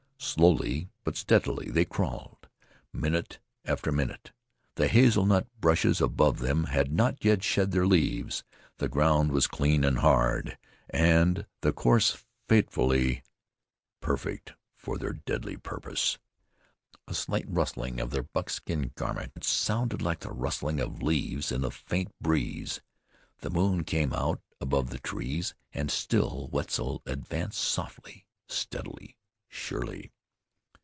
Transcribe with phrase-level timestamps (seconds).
[0.23, 2.47] Slowly but steadily they crawled,
[2.93, 4.31] minute after minute.
[4.75, 8.43] The hazel nut bushes above them had not yet shed their leaves;
[8.77, 10.57] the ground was clean and hard,
[10.91, 13.23] and the course fatefully
[13.99, 16.17] perfect for their deadly purpose.
[17.07, 21.71] A slight rustling of their buckskin garments sounded like the rustling of leaves in a
[21.71, 22.79] faint breeze.
[23.39, 29.17] The moon came out above the trees and still Wetzel advanced softly, steadily,
[29.53, 30.09] surely.